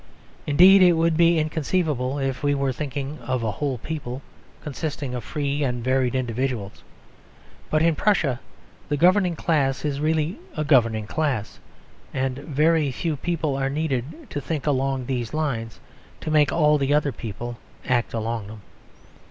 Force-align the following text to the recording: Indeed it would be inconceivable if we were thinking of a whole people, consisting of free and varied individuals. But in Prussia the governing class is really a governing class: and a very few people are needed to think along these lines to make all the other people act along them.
Indeed 0.47 0.81
it 0.81 0.93
would 0.93 1.15
be 1.15 1.37
inconceivable 1.37 2.17
if 2.17 2.41
we 2.41 2.55
were 2.55 2.73
thinking 2.73 3.19
of 3.19 3.43
a 3.43 3.51
whole 3.51 3.77
people, 3.77 4.23
consisting 4.63 5.13
of 5.13 5.23
free 5.23 5.61
and 5.61 5.83
varied 5.83 6.15
individuals. 6.15 6.81
But 7.69 7.83
in 7.83 7.93
Prussia 7.93 8.39
the 8.89 8.97
governing 8.97 9.35
class 9.35 9.85
is 9.85 9.99
really 9.99 10.39
a 10.57 10.63
governing 10.63 11.05
class: 11.05 11.59
and 12.15 12.39
a 12.39 12.41
very 12.41 12.91
few 12.91 13.15
people 13.15 13.55
are 13.55 13.69
needed 13.69 14.27
to 14.31 14.41
think 14.41 14.65
along 14.65 15.05
these 15.05 15.35
lines 15.35 15.79
to 16.21 16.31
make 16.31 16.51
all 16.51 16.79
the 16.79 16.95
other 16.95 17.11
people 17.11 17.59
act 17.87 18.11
along 18.11 18.47
them. 18.47 18.61